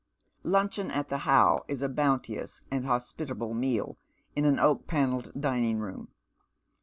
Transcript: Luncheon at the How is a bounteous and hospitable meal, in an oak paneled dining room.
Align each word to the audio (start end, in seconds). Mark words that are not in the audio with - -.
Luncheon 0.41 0.89
at 0.89 1.09
the 1.09 1.19
How 1.29 1.63
is 1.67 1.83
a 1.83 1.87
bounteous 1.87 2.61
and 2.71 2.87
hospitable 2.87 3.53
meal, 3.53 3.99
in 4.35 4.45
an 4.45 4.57
oak 4.57 4.87
paneled 4.87 5.31
dining 5.39 5.77
room. 5.77 6.07